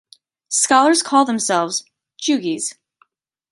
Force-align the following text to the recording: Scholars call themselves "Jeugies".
Scholars 0.49 1.03
call 1.03 1.25
themselves 1.25 1.83
"Jeugies". 2.19 2.73